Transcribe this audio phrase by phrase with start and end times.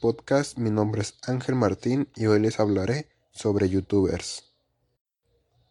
[0.00, 0.56] podcast.
[0.56, 4.44] Mi nombre es Ángel Martín y hoy les hablaré sobre youtubers.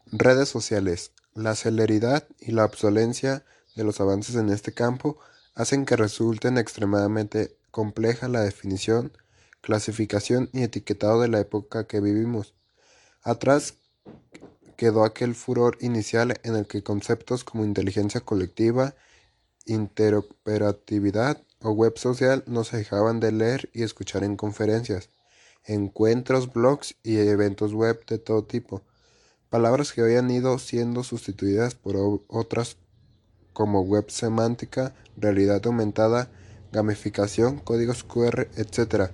[0.06, 1.12] Redes sociales.
[1.34, 3.44] La celeridad y la obsolencia
[3.76, 5.18] de los avances en este campo
[5.56, 9.12] hacen que resulten extremadamente compleja la definición,
[9.62, 12.54] clasificación y etiquetado de la época que vivimos.
[13.24, 13.76] Atrás
[14.78, 18.96] quedó aquel furor inicial en el que conceptos como inteligencia colectiva,
[19.66, 25.10] interoperatividad o web social no se dejaban de leer y escuchar en conferencias,
[25.66, 28.82] encuentros, blogs y eventos web de todo tipo.
[29.50, 31.96] Palabras que hoy han ido siendo sustituidas por
[32.28, 32.78] otras
[33.54, 36.32] como web semántica, realidad aumentada,
[36.72, 39.12] gamificación, códigos QR, etc.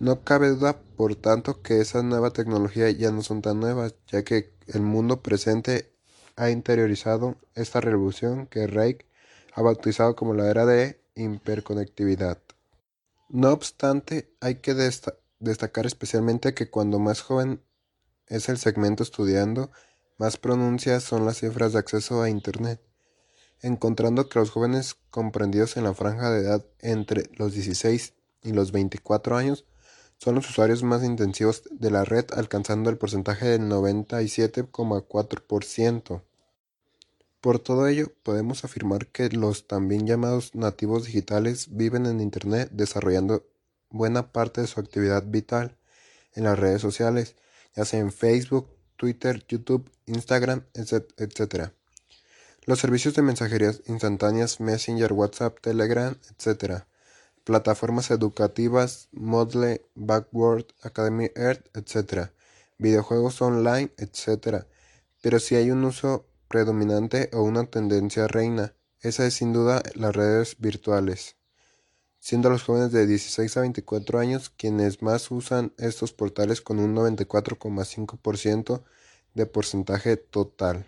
[0.00, 4.24] No cabe duda, por tanto, que esa nueva tecnología ya no son tan nuevas, ya
[4.24, 5.92] que el mundo presente
[6.36, 9.06] ha interiorizado esta revolución que Reich
[9.54, 12.38] ha bautizado como la era de hiperconectividad.
[13.28, 17.62] No obstante, hay que destacar especialmente que cuando más joven
[18.26, 19.70] es el segmento estudiando,
[20.18, 22.80] más pronuncias son las cifras de acceso a Internet,
[23.60, 28.70] encontrando que los jóvenes comprendidos en la franja de edad entre los 16 y los
[28.72, 29.64] 24 años
[30.18, 36.22] son los usuarios más intensivos de la red, alcanzando el porcentaje del 97,4%.
[37.44, 43.44] Por todo ello, podemos afirmar que los también llamados nativos digitales viven en Internet desarrollando
[43.90, 45.76] buena parte de su actividad vital
[46.32, 47.36] en las redes sociales,
[47.76, 51.72] ya sea en Facebook, Twitter, YouTube, Instagram, etc.
[52.64, 56.84] Los servicios de mensajerías instantáneas Messenger, WhatsApp, Telegram, etc.
[57.44, 62.30] Plataformas educativas Moodle, Backward, Academy Earth, etc.
[62.78, 64.64] Videojuegos online, etc.
[65.20, 68.76] Pero si hay un uso predominante o una tendencia reina.
[69.00, 71.34] Esa es sin duda las redes virtuales,
[72.20, 76.94] siendo los jóvenes de 16 a 24 años quienes más usan estos portales con un
[76.94, 78.84] 94,5%
[79.34, 80.86] de porcentaje total.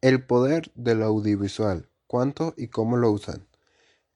[0.00, 1.90] El poder del audiovisual.
[2.06, 3.46] ¿Cuánto y cómo lo usan?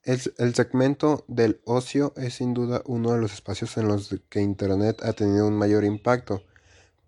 [0.04, 4.40] El, el, segmento del ocio es sin duda uno de los espacios en los que
[4.40, 6.42] Internet ha tenido un mayor impacto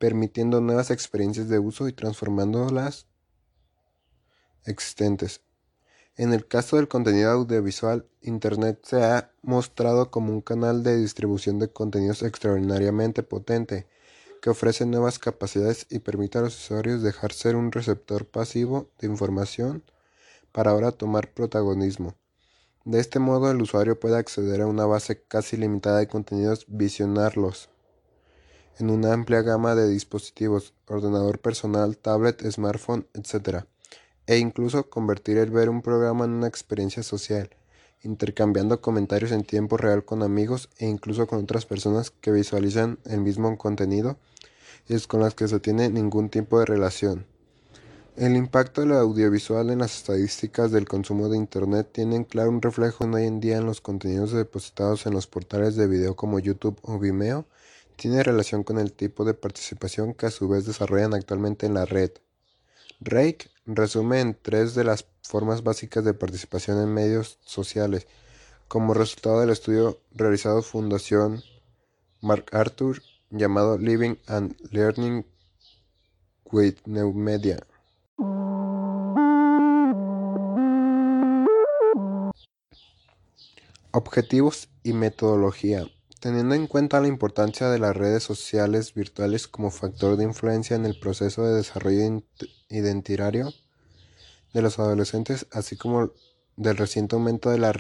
[0.05, 3.07] permitiendo nuevas experiencias de uso y transformando las
[4.67, 5.41] existentes.
[6.19, 11.59] En el caso del contenido audiovisual, Internet se ha mostrado como un canal de distribución
[11.59, 13.87] de contenidos extraordinariamente potente,
[14.43, 19.07] que ofrece nuevas capacidades y permite a los usuarios dejar ser un receptor pasivo de
[19.07, 19.85] información
[20.53, 22.15] para ahora tomar protagonismo.
[22.85, 27.71] De este modo, el usuario puede acceder a una base casi limitada de contenidos, visionarlos,
[28.79, 33.65] en una amplia gama de dispositivos, ordenador personal, tablet, smartphone, etc.
[34.27, 37.51] E incluso convertir el ver un programa en una experiencia social,
[38.03, 43.21] intercambiando comentarios en tiempo real con amigos e incluso con otras personas que visualizan el
[43.21, 44.19] mismo contenido
[44.89, 47.27] y es con las que se tiene ningún tipo de relación.
[48.17, 53.05] El impacto del audiovisual en las estadísticas del consumo de Internet tiene claro un reflejo
[53.05, 57.01] hoy en día en los contenidos depositados en los portales de video como YouTube o
[57.01, 57.45] Vimeo,
[57.97, 61.85] tiene relación con el tipo de participación que a su vez desarrollan actualmente en la
[61.85, 62.11] red.
[63.01, 68.07] Rake resume en tres de las formas básicas de participación en medios sociales,
[68.69, 71.43] como resultado del estudio realizado Fundación
[72.21, 75.27] MacArthur llamado Living and Learning
[76.45, 77.67] with New Media.
[83.93, 85.87] Objetivos y metodología.
[86.25, 90.87] Teniendo en cuenta la importancia de las redes sociales virtuales como factor de influencia en
[90.87, 92.23] el proceso de desarrollo
[92.71, 93.53] identitario
[94.55, 96.13] de los adolescentes, así como
[96.57, 97.75] del reciente aumento de la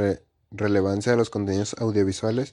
[0.51, 2.53] relevancia de los contenidos audiovisuales,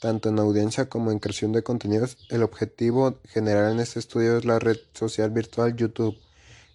[0.00, 4.46] tanto en audiencia como en creación de contenidos, el objetivo general en este estudio es
[4.46, 6.16] la red social virtual YouTube,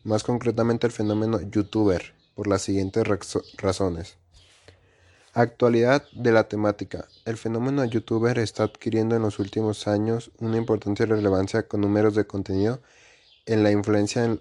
[0.04, 3.08] más concretamente el fenómeno youtuber, por las siguientes
[3.58, 4.21] razones.
[5.33, 7.07] Actualidad de la temática.
[7.24, 12.28] El fenómeno youtuber está adquiriendo en los últimos años una importante relevancia con números de
[12.28, 12.81] contenido
[13.45, 14.38] en la influencia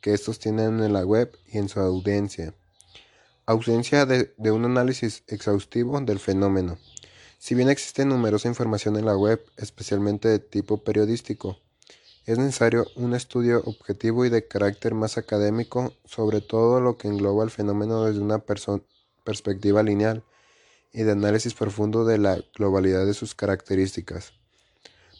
[0.00, 2.54] que estos tienen en la web y en su audiencia.
[3.46, 6.78] Ausencia de, de un análisis exhaustivo del fenómeno.
[7.40, 11.58] Si bien existe numerosa información en la web, especialmente de tipo periodístico,
[12.26, 17.42] es necesario un estudio objetivo y de carácter más académico sobre todo lo que engloba
[17.42, 18.44] el fenómeno desde una
[19.24, 20.22] perspectiva lineal
[20.92, 24.32] y de análisis profundo de la globalidad de sus características.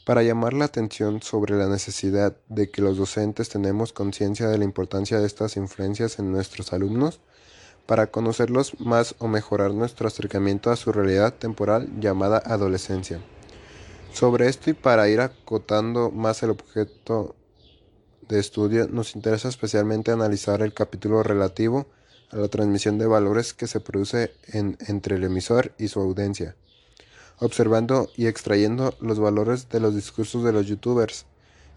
[0.05, 4.65] Para llamar la atención sobre la necesidad de que los docentes tenemos conciencia de la
[4.65, 7.21] importancia de estas influencias en nuestros alumnos,
[7.87, 13.21] para conocerlos más o mejorar nuestro acercamiento a su realidad temporal llamada adolescencia.
[14.13, 17.35] Sobre esto y para ir acotando más el objeto
[18.29, 21.87] de estudio, nos interesa especialmente analizar el capítulo relativo
[22.31, 26.57] a la transmisión de valores que se produce entre el emisor y su audiencia,
[27.39, 31.27] observando y extrayendo los valores de los discursos de los youtubers.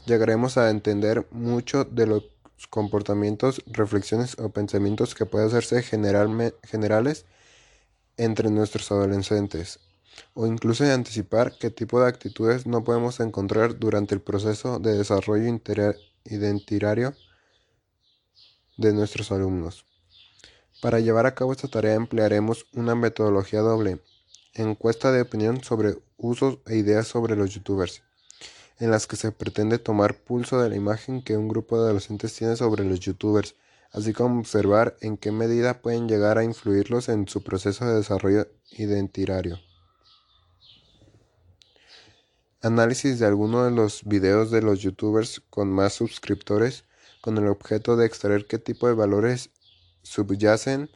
[0.06, 2.24] Llegaremos a entender mucho de los
[2.70, 7.26] comportamientos, reflexiones o pensamientos que pueden hacerse generales
[8.18, 9.80] entre nuestros adolescentes,
[10.34, 15.60] o incluso anticipar qué tipo de actitudes no podemos encontrar durante el proceso de desarrollo
[16.26, 17.14] identitario
[18.78, 19.86] de nuestros alumnos.
[20.82, 24.00] Para llevar a cabo esta tarea emplearemos una metodología doble,
[24.56, 28.02] encuesta de opinión sobre usos e ideas sobre los youtubers,
[28.80, 32.34] en las que se pretende tomar pulso de la imagen que un grupo de adolescentes
[32.34, 33.54] tiene sobre los youtubers,
[33.92, 38.48] así como observar en qué medida pueden llegar a influirlos en su proceso de desarrollo
[38.72, 39.60] identitario.
[42.64, 46.86] Análisis de algunos de los videos de los youtubers con más suscriptores
[47.22, 49.52] con el objeto de extraer qué tipo de valores
[50.04, 50.90] subyacen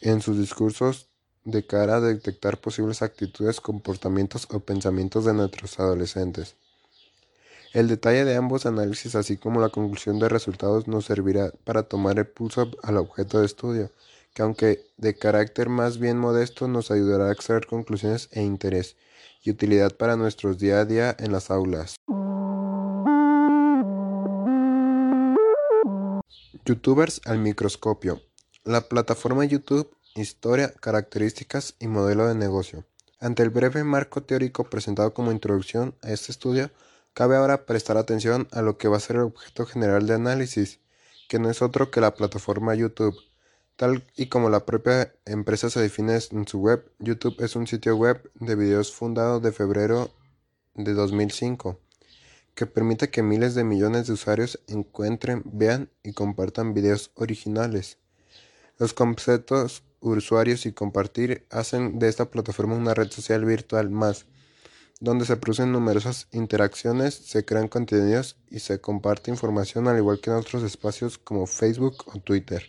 [0.00, 1.08] en sus discursos
[1.44, 6.56] de cara a detectar posibles actitudes, comportamientos o pensamientos de nuestros adolescentes.
[7.72, 12.18] El detalle de ambos análisis, así como la conclusión de resultados, nos servirá para tomar
[12.18, 13.90] el pulso al objeto de estudio,
[14.34, 18.96] que aunque de carácter más bien modesto, nos ayudará a extraer conclusiones e interés
[19.42, 21.96] y utilidad para nuestros día a día en las aulas.
[26.66, 28.22] Youtubers al microscopio.
[28.64, 32.84] La plataforma YouTube, historia, características y modelo de negocio.
[33.20, 36.72] Ante el breve marco teórico presentado como introducción a este estudio,
[37.14, 40.80] cabe ahora prestar atención a lo que va a ser el objeto general de análisis,
[41.28, 43.16] que no es otro que la plataforma YouTube.
[43.76, 47.94] Tal y como la propia empresa se define en su web, YouTube es un sitio
[47.94, 50.10] web de videos fundado de febrero
[50.74, 51.78] de 2005
[52.56, 57.98] que permite que miles de millones de usuarios encuentren, vean y compartan videos originales.
[58.78, 64.24] Los conceptos usuarios y compartir hacen de esta plataforma una red social virtual más,
[65.00, 70.30] donde se producen numerosas interacciones, se crean contenidos y se comparte información al igual que
[70.30, 72.64] en otros espacios como Facebook o Twitter.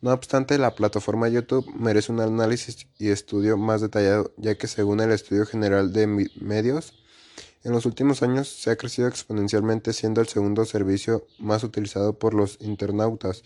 [0.00, 5.00] No obstante, la plataforma YouTube merece un análisis y estudio más detallado, ya que según
[5.00, 7.03] el Estudio General de Medios,
[7.64, 12.34] en los últimos años se ha crecido exponencialmente siendo el segundo servicio más utilizado por
[12.34, 13.42] los internautas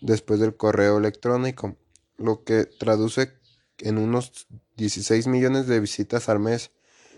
[0.00, 1.76] después del correo electrónico,
[2.18, 3.32] lo que traduce
[3.78, 6.72] en unos 16 millones de visitas al mes,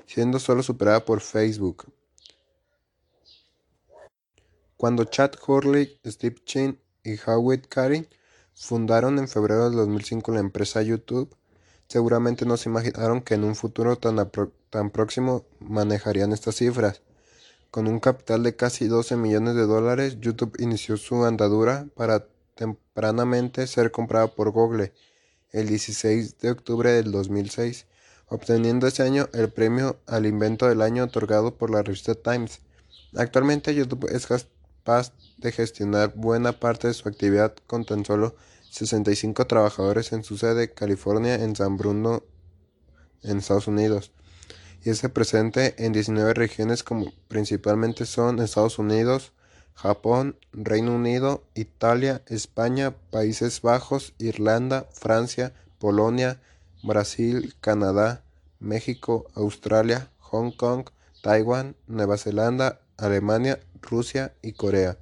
[0.07, 1.93] siendo solo superada por Facebook.
[4.77, 8.09] Cuando Chad Hurley, Steve Chin y Howard Carey
[8.55, 11.35] fundaron en febrero de 2005 la empresa YouTube,
[11.89, 14.19] seguramente no se imaginaron que en un futuro tan,
[14.71, 17.03] tan próximo manejarían estas cifras.
[17.71, 23.67] Con un capital de casi 12 millones de dólares, YouTube inició su andadura para tempranamente
[23.67, 24.93] ser comprado por Google
[25.53, 27.87] el 16 de octubre del 2006,
[28.29, 32.61] obteniendo ese año el premio al invento del año otorgado por la revista Times.
[33.15, 38.35] Actualmente YouTube es capaz de gestionar buena parte de su actividad con tan solo
[38.71, 42.23] 65 trabajadores en su sede California en San Bruno,
[43.23, 44.13] en Estados Unidos
[44.85, 49.33] y es presente en 19 regiones como principalmente son Estados Unidos,
[49.75, 56.41] Japón, Reino Unido, Italia, España, Países Bajos, Irlanda, Francia, Polonia,
[56.83, 58.25] Brasil, Canadá,
[58.61, 60.89] México, Australia, Hong Kong,
[61.23, 64.99] Taiwán, Nueva Zelanda, Alemania, Rusia y Corea.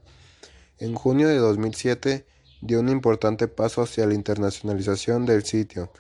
[0.78, 2.26] En junio de 2007
[2.61, 5.90] dio un importante paso hacia la internacionalización del sitio,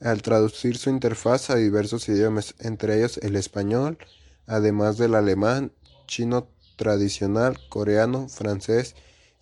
[0.00, 3.98] al traducir su interfaz a diversos idiomas, entre ellos el español,
[4.46, 5.72] además del alemán,
[6.06, 8.94] chino tradicional, coreano, francés,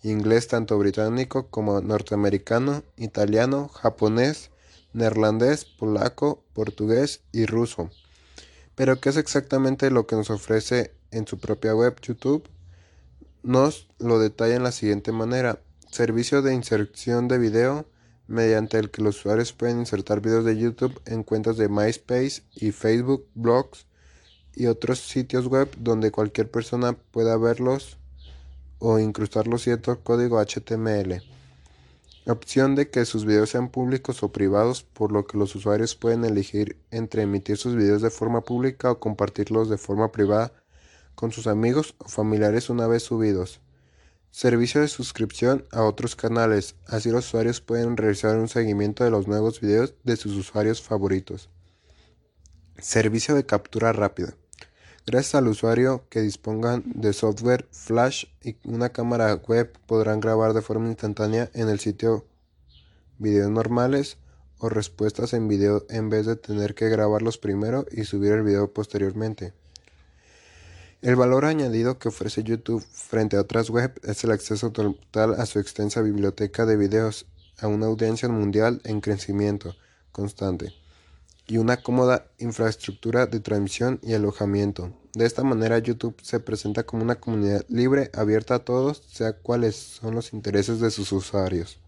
[0.03, 4.51] inglés tanto británico como norteamericano, italiano, japonés,
[4.93, 7.89] neerlandés, polaco, portugués y ruso.
[8.75, 12.47] Pero ¿qué es exactamente lo que nos ofrece en su propia web YouTube?
[13.43, 15.59] Nos lo detalla en la siguiente manera.
[15.91, 17.85] Servicio de inserción de video,
[18.33, 22.71] mediante el que los usuarios pueden insertar videos de YouTube en cuentas de MySpace y
[22.71, 23.85] Facebook, blogs
[24.55, 27.97] y otros sitios web donde cualquier persona pueda verlos
[28.79, 31.21] o incrustarlos cierto código HTML.
[32.25, 36.23] Opción de que sus videos sean públicos o privados, por lo que los usuarios pueden
[36.23, 40.53] elegir entre emitir sus videos de forma pública o compartirlos de forma privada
[41.15, 43.59] con sus amigos o familiares una vez subidos.
[44.33, 46.73] Servicio de suscripción a otros canales.
[46.87, 51.51] Así los usuarios pueden realizar un seguimiento de los nuevos videos de sus usuarios favoritos.
[52.79, 54.35] Servicio de captura rápida.
[55.05, 60.63] Gracias al usuario que dispongan de software flash y una cámara web podrán grabar de
[60.63, 62.25] forma instantánea en el sitio
[63.19, 64.17] videos normales
[64.57, 68.73] o respuestas en video en vez de tener que grabarlos primero y subir el video
[68.73, 69.53] posteriormente.
[71.03, 75.45] El valor añadido que ofrece YouTube frente a otras web es el acceso total a
[75.45, 77.25] su extensa biblioteca de videos
[77.59, 79.75] a una audiencia mundial en crecimiento
[80.13, 80.73] constante
[81.45, 84.93] y una cómoda infraestructura de transmisión y alojamiento.
[85.13, 89.75] De esta manera YouTube se presenta como una comunidad libre, abierta a todos, sea cuáles
[89.75, 91.81] son los intereses de sus usuarios.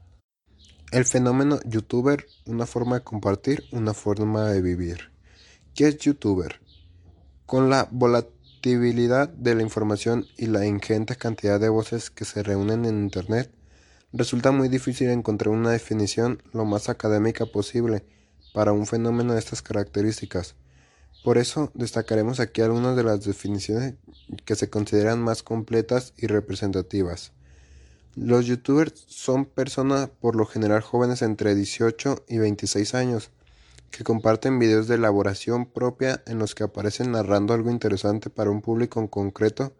[0.92, 5.10] El fenómeno youtuber, una forma de compartir, una forma de vivir.
[5.74, 6.60] ¿Qué es youtuber?
[7.46, 8.35] Con la volatilidad
[8.66, 13.52] de la información y la ingente cantidad de voces que se reúnen en Internet,
[14.12, 18.04] resulta muy difícil encontrar una definición lo más académica posible
[18.56, 20.56] para un fenómeno de estas características.
[21.24, 23.94] Por eso destacaremos aquí algunas de las definiciones
[24.46, 27.34] que se consideran más completas y representativas.
[28.16, 33.30] Los youtubers son personas por lo general jóvenes entre 18 y 26 años
[33.92, 38.62] que comparten videos de elaboración propia en los que aparecen narrando algo interesante para un
[38.62, 39.74] público en concreto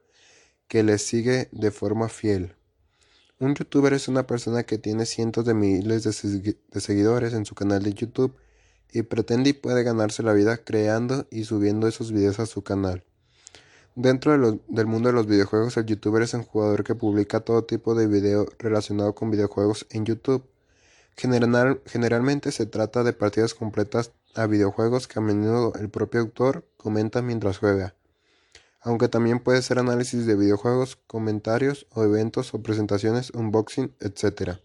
[0.68, 2.56] que les sigue de forma fiel.
[3.40, 7.84] Un youtuber es una persona que tiene cientos de miles de, seguidores en su canal
[7.84, 8.36] de YouTube
[8.92, 13.04] y pretende y puede ganarse la vida creando y subiendo esos videos a su canal.
[13.96, 14.32] Dentro
[14.68, 18.08] del mundo de los videojuegos, el youtuber es un jugador que publica todo tipo de
[18.08, 20.46] video relacionado con videojuegos en YouTube
[21.16, 27.22] generalmente se trata de partidas completas a videojuegos que a menudo el propio autor comenta
[27.22, 27.96] mientras juega,
[28.82, 34.60] aunque también puede ser análisis de videojuegos, comentarios o eventos o presentaciones, unboxing, etc.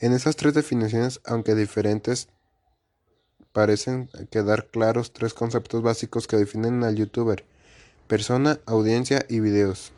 [0.00, 2.28] En esas tres definiciones, aunque diferentes,
[3.52, 7.44] parecen quedar claros tres conceptos básicos que definen al youtuber,
[8.08, 9.92] persona, audiencia y videos.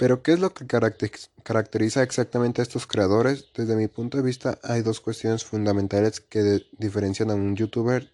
[0.00, 3.48] Pero ¿qué es lo que caracteriza exactamente a estos creadores?
[3.54, 8.10] Desde mi punto de vista hay dos cuestiones fundamentales que diferencian a un youtuber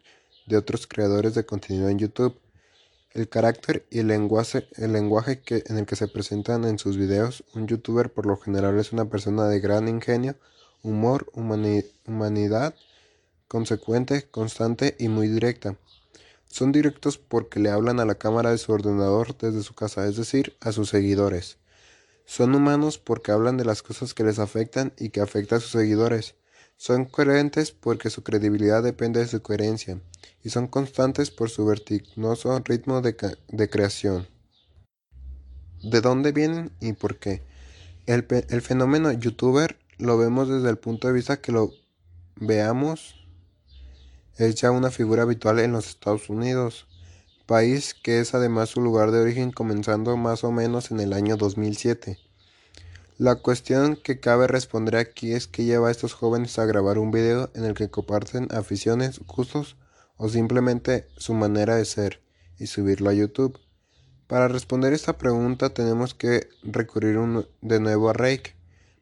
[0.49, 2.40] de otros creadores de contenido en YouTube.
[3.12, 7.45] El carácter y el lenguaje, el lenguaje en el que se presentan en sus videos.
[7.55, 10.35] Un youtuber por lo general es una persona de gran ingenio,
[10.83, 12.75] humor, humanidad,
[13.47, 15.76] consecuente, constante y muy directa.
[16.49, 20.16] Son directos porque le hablan a la cámara de su ordenador desde su casa, es
[20.16, 21.59] decir, a sus seguidores.
[22.26, 25.71] Son humanos porque hablan de las cosas que les afectan y que afectan a sus
[25.71, 26.35] seguidores.
[26.76, 30.00] Son coherentes porque su credibilidad depende de su coherencia.
[30.42, 33.16] Y son constantes por su vertiginoso ritmo de,
[33.71, 34.26] creación.
[35.83, 37.42] ¿De dónde vienen y por qué?
[38.06, 38.25] El,
[38.61, 41.73] fenómeno youtuber lo vemos desde el punto de vista que lo
[42.37, 43.14] veamos
[44.37, 46.87] es ya una figura habitual en los Estados Unidos
[47.47, 51.37] país que es además su lugar de origen comenzando más o menos en el año
[51.37, 52.19] 2007.
[53.19, 57.11] La cuestión que cabe responder aquí es qué lleva a estos jóvenes a grabar un
[57.11, 59.76] video en el que comparten aficiones, gustos
[60.17, 62.21] o simplemente su manera de ser
[62.59, 63.59] y subirlo a YouTube.
[64.26, 67.19] Para responder esta pregunta tenemos que recurrir
[67.62, 68.56] de nuevo a Rake,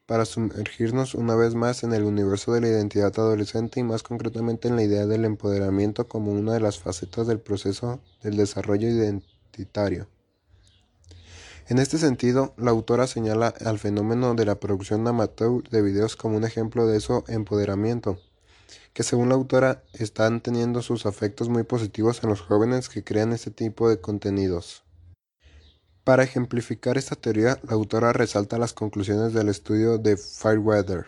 [0.07, 4.69] para sumergirnos una vez más en el universo de la identidad adolescente y más concretamente
[4.69, 10.09] en la idea del empoderamiento como una de las facetas del proceso del desarrollo identitario.
[11.67, 16.37] En este sentido, la autora señala al fenómeno de la producción amateur de videos como
[16.37, 18.19] un ejemplo de eso empoderamiento,
[18.93, 23.33] que según la autora están teniendo sus efectos muy positivos en los jóvenes que crean
[23.33, 24.85] este tipo de contenidos.
[26.05, 31.07] Para ejemplificar esta teoría, la autora resalta las conclusiones del estudio de Fireweather,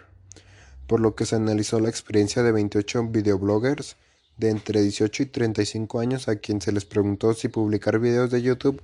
[0.87, 3.97] por lo que se analizó la experiencia de 28 videobloggers
[4.39, 8.41] de entre 18 y 35 años a quien se les preguntó si publicar videos de
[8.41, 8.83] YouTube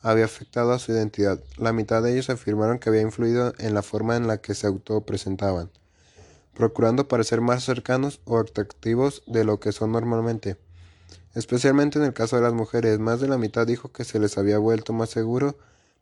[0.00, 1.38] había afectado a su identidad.
[1.56, 4.66] La mitad de ellos afirmaron que había influido en la forma en la que se
[4.66, 5.70] autopresentaban,
[6.54, 10.56] procurando parecer más cercanos o atractivos de lo que son normalmente.
[11.34, 14.36] Especialmente en el caso de las mujeres, más de la mitad dijo que se les
[14.36, 15.56] había vuelto más seguro,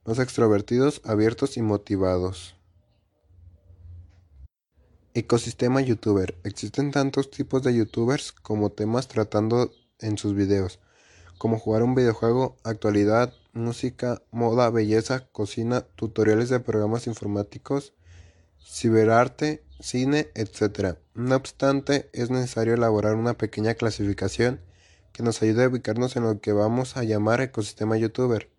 [0.05, 2.57] más extrovertidos, abiertos y motivados.
[5.15, 6.37] Ecosistema youtuber.
[6.43, 9.71] Existen tantos tipos de youtubers como temas tratando
[10.01, 10.81] en sus videos,
[11.39, 17.93] como jugar un videojuego, actualidad, música, moda, belleza, cocina, tutoriales de programas informáticos,
[18.65, 20.97] ciberarte, cine, etc.
[21.15, 24.61] No obstante, es necesario elaborar una pequeña clasificación
[25.13, 28.51] que nos ayude a ubicarnos en lo que vamos a llamar ecosistema youtuber.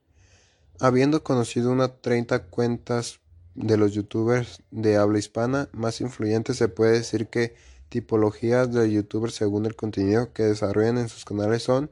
[0.79, 3.19] Habiendo conocido unas 30 cuentas
[3.55, 7.55] de los youtubers de habla hispana más influyentes, se puede decir que
[7.89, 11.91] tipologías de youtubers según el contenido que desarrollan en sus canales son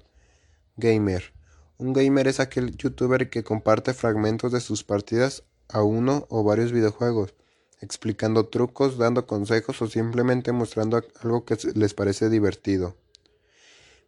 [0.77, 1.33] gamer.
[1.77, 6.71] Un gamer es aquel youtuber que comparte fragmentos de sus partidas a uno o varios
[6.71, 7.33] videojuegos,
[7.81, 12.95] explicando trucos, dando consejos o simplemente mostrando algo que les parece divertido.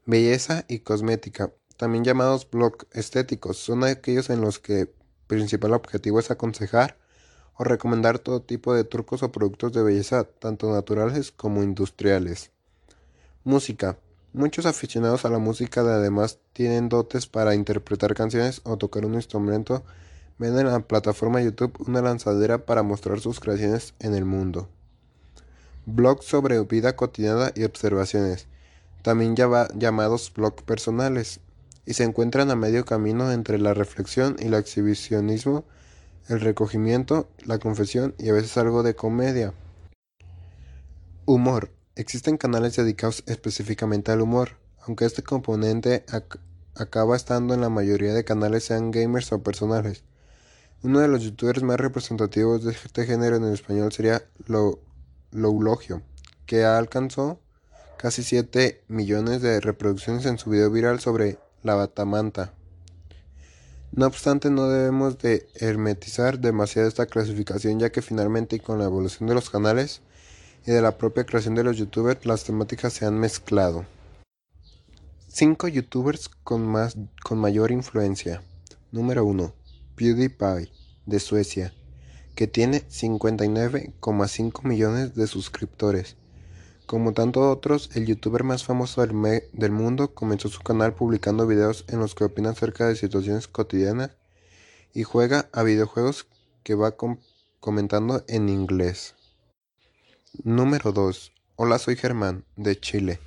[0.07, 4.89] Belleza y cosmética, también llamados blog estéticos, son aquellos en los que el
[5.27, 6.97] principal objetivo es aconsejar
[7.55, 12.51] o recomendar todo tipo de trucos o productos de belleza, tanto naturales como industriales.
[13.43, 13.99] Música.
[14.33, 19.83] Muchos aficionados a la música además tienen dotes para interpretar canciones o tocar un instrumento,
[20.39, 24.67] ven en la plataforma YouTube una lanzadera para mostrar sus creaciones en el mundo.
[25.85, 28.47] Blogs sobre vida cotidiana y observaciones,
[29.01, 31.39] también llamados blogs personales,
[31.85, 35.65] y se encuentran a medio camino entre la reflexión y el exhibicionismo,
[36.27, 39.53] el recogimiento, la confesión y a veces algo de comedia.
[41.25, 41.71] Humor.
[41.95, 46.05] Existen canales dedicados específicamente al humor, aunque este componente
[46.73, 50.03] acaba estando en la mayoría de canales sean gamers o personales.
[50.83, 54.79] Uno de los youtubers más representativos de este género en español sería Lo
[55.31, 56.01] Loulogio,
[56.45, 57.39] que alcanzó
[58.01, 62.51] casi 7 millones de reproducciones en su video viral sobre la batamanta.
[63.91, 69.29] No obstante, no debemos de hermetizar demasiado esta clasificación ya que finalmente con la evolución
[69.29, 70.01] de los canales
[70.65, 73.85] y de la propia creación de los youtubers, las temáticas se han mezclado.
[75.27, 78.41] 5 youtubers con, más, con mayor influencia.
[78.91, 79.53] Número 1.
[79.95, 80.71] PewDiePie,
[81.05, 81.71] de Suecia,
[82.33, 86.15] que tiene 59,5 millones de suscriptores.
[86.85, 91.99] Como tantos otros, el youtuber más famoso del, mundo comenzó su canal publicando videos en
[91.99, 94.11] los que opina acerca de situaciones cotidianas
[94.93, 96.27] y juega a videojuegos
[96.63, 96.95] que va
[97.59, 99.15] comentando en inglés.
[100.43, 101.31] Número 2.
[101.55, 103.19] Hola, soy Germán, de Chile.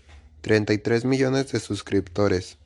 [0.43, 2.59] 33 millones de suscriptores.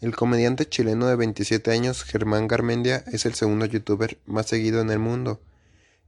[0.00, 4.90] El comediante chileno de 27 años, Germán Garmendia, es el segundo youtuber más seguido en
[4.90, 5.40] el mundo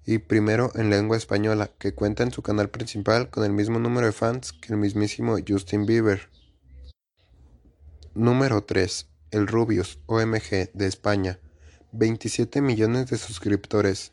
[0.06, 4.06] y primero en lengua española, que cuenta en su canal principal con el mismo número
[4.06, 6.28] de fans que el mismísimo Justin Bieber.
[8.14, 9.06] Número 3.
[9.30, 11.38] El Rubius, OMG, de España.
[11.92, 14.12] 27 millones de suscriptores.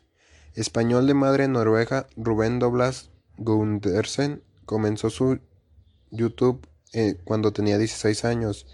[0.54, 5.40] Español de madre noruega, Rubén Doblas Gundersen comenzó su
[6.10, 8.66] YouTube eh, cuando tenía 16 años,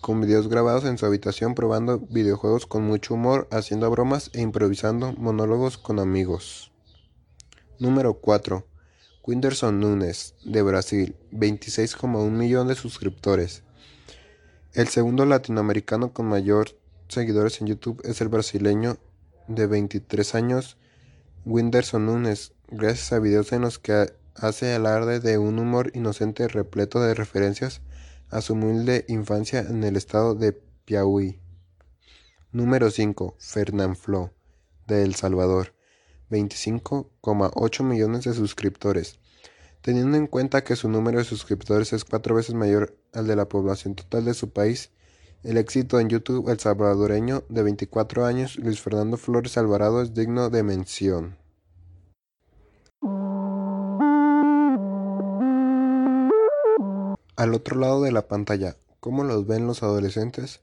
[0.00, 5.12] con videos grabados en su habitación probando videojuegos con mucho humor, haciendo bromas e improvisando
[5.12, 6.72] monólogos con amigos.
[7.78, 8.66] Número 4.
[9.26, 13.64] Winderson Nunes, de Brasil, 26,1 millones de suscriptores.
[14.72, 16.78] El segundo latinoamericano con mayor
[17.08, 18.98] seguidores en YouTube es el brasileño
[19.48, 20.76] de 23 años,
[21.44, 27.00] Winderson Nunes, gracias a videos en los que hace alarde de un humor inocente repleto
[27.00, 27.80] de referencias
[28.30, 31.40] a su humilde infancia en el estado de Piauí.
[32.52, 33.36] Número 5.
[33.38, 34.32] Fernán Flo,
[34.86, 35.74] de El Salvador,
[36.30, 39.18] 25,8 millones de suscriptores.
[39.82, 43.48] Teniendo en cuenta que su número de suscriptores es cuatro veces mayor al de la
[43.48, 44.90] población total de su país,
[45.42, 50.50] el éxito en YouTube el salvadoreño de 24 años Luis Fernando Flores Alvarado es digno
[50.50, 51.45] de mención.
[57.36, 60.60] Al otro lado de la pantalla, ¿cómo los ven los adolescentes?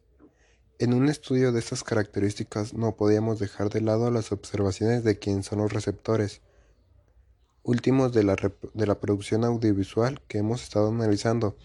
[0.80, 5.44] En un estudio de estas características no podíamos dejar de lado las observaciones de quién
[5.44, 6.42] son los receptores
[7.62, 8.36] últimos de la,
[8.74, 11.56] de la producción audiovisual que hemos estado analizando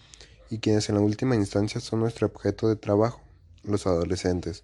[0.51, 3.19] y quienes en la última instancia son nuestro objeto de trabajo,
[3.63, 4.63] los adolescentes.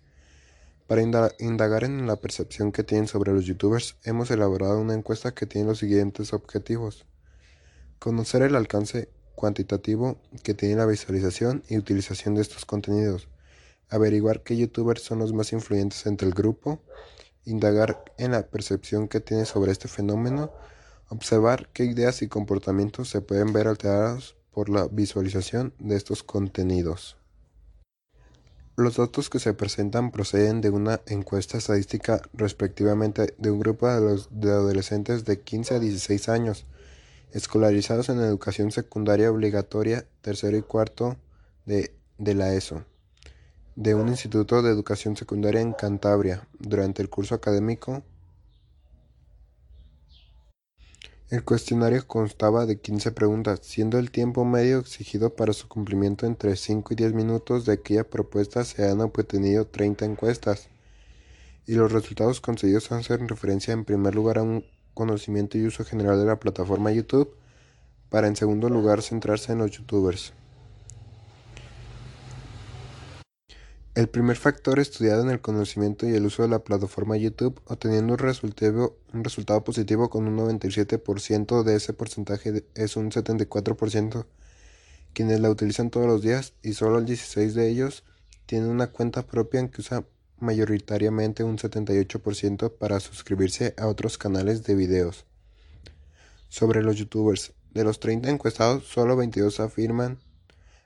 [0.86, 1.02] Para
[1.40, 5.70] indagar en la percepción que tienen sobre los youtubers, hemos elaborado una encuesta que tiene
[5.70, 7.08] los siguientes objetivos.
[7.98, 13.28] Conocer el alcance cuantitativo que tiene la visualización y utilización de estos contenidos.
[13.90, 16.82] Averiguar qué youtubers son los más influyentes entre el grupo.
[17.46, 20.52] Indagar en la percepción que tiene sobre este fenómeno.
[21.10, 27.18] Observar qué ideas y comportamientos se pueden ver alterados por la visualización de estos contenidos.
[28.78, 34.22] Los datos que se presentan proceden de una encuesta estadística respectivamente de un grupo de,
[34.32, 36.66] de adolescentes de 15 a 16 años,
[37.32, 41.18] escolarizados en educación secundaria obligatoria, tercero y cuarto
[41.66, 42.86] de, de la ESO,
[43.76, 48.04] de un instituto de educación secundaria en Cantabria, durante el curso académico
[51.32, 56.56] El cuestionario constaba de 15 preguntas, siendo el tiempo medio exigido para su cumplimiento entre
[56.56, 57.66] 5 y 10 minutos.
[57.66, 60.70] De aquella propuesta se han obtenido 30 encuestas.
[61.68, 64.64] y los resultados conseguidos hacen referencia en primer lugar a un
[64.96, 67.36] conocimiento y uso general de la plataforma YouTube,
[68.10, 70.34] para en segundo lugar centrarse en los youtubers.
[73.96, 78.14] El primer factor estudiado en el conocimiento y el uso de la plataforma YouTube, obteniendo
[78.14, 84.26] un resultado, positivo con un 97% de ese porcentaje es un 74%
[85.14, 88.04] quienes la utilizan todos los días y solo el 16 de ellos
[88.46, 90.04] tienen una cuenta propia en que usa
[90.40, 95.26] mayoritariamente un 78% para suscribirse a otros canales de videos.
[96.50, 100.20] Sobre los youtubers, de los 30 encuestados, solo 22 afirman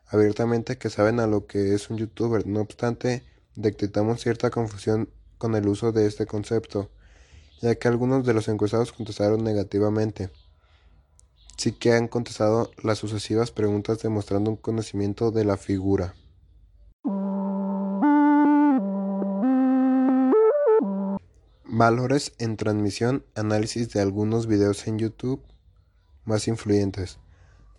[0.07, 2.45] abiertamente que saben a lo que es un youtuber.
[2.47, 3.23] No obstante,
[3.55, 6.89] detectamos cierta confusión con el uso de este concepto,
[7.61, 10.31] ya que algunos de los encuestados contestaron negativamente.
[11.57, 16.15] Sí que han contestado las sucesivas preguntas demostrando un conocimiento de la figura.
[21.71, 25.43] Valores en transmisión, análisis de algunos videos en YouTube
[26.25, 27.19] más influyentes.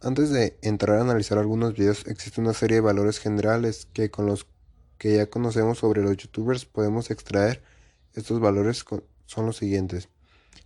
[0.00, 4.26] Antes de entrar a analizar algunos videos, existe una serie de valores generales que con
[4.26, 4.46] los
[4.96, 7.64] que ya conocemos sobre los youtubers podemos extraer.
[8.14, 8.84] Estos valores
[9.26, 10.08] son los siguientes.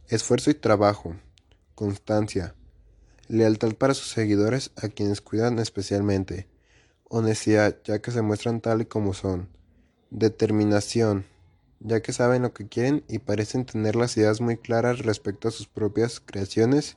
[0.09, 1.17] Esfuerzo y trabajo,
[1.75, 2.55] constancia,
[3.29, 6.47] lealtad para sus seguidores a quienes cuidan especialmente,
[7.05, 9.49] honestidad ya que se muestran tal y como son,
[10.11, 11.25] determinación
[11.81, 15.51] ya que saben lo que quieren y parecen tener las ideas muy claras respecto a
[15.51, 16.97] sus propias creaciones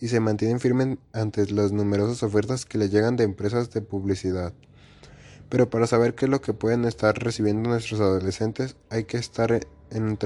[0.00, 4.52] y se mantienen firmes ante las numerosas ofertas que les llegan de empresas de publicidad.
[5.48, 9.52] Pero para saber qué es lo que pueden estar recibiendo nuestros adolescentes, hay que estar
[9.90, 10.18] en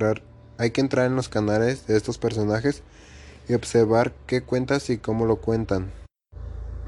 [0.56, 2.82] hay que entrar en los canales de estos personajes
[3.48, 5.92] y observar qué cuentas y cómo lo cuentan.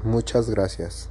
[0.03, 1.10] Muchas gracias.